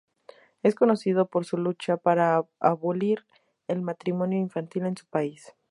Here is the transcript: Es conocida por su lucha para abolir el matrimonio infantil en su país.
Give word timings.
Es 0.63 0.73
conocida 0.73 1.25
por 1.25 1.45
su 1.45 1.57
lucha 1.57 1.95
para 1.95 2.43
abolir 2.59 3.27
el 3.67 3.83
matrimonio 3.83 4.39
infantil 4.39 4.87
en 4.87 4.97
su 4.97 5.05
país. 5.05 5.53